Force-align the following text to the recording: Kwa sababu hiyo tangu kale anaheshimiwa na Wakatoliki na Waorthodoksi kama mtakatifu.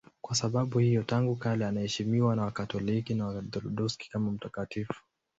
Kwa 0.21 0.35
sababu 0.35 0.79
hiyo 0.79 1.03
tangu 1.03 1.35
kale 1.35 1.65
anaheshimiwa 1.65 2.35
na 2.35 2.41
Wakatoliki 2.45 3.13
na 3.13 3.25
Waorthodoksi 3.27 4.09
kama 4.09 4.31
mtakatifu. 4.31 4.93